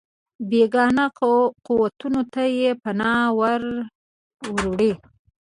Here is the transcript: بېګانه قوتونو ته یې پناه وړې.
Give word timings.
بېګانه 0.49 1.05
قوتونو 1.65 2.21
ته 2.33 2.41
یې 2.57 2.69
پناه 2.83 3.23
وړې. 3.37 4.91